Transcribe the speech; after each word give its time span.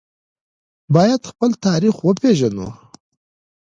باید 0.95 1.21
خپل 1.31 1.49
تاریخ 1.65 1.95
وپیژنو 2.07 2.67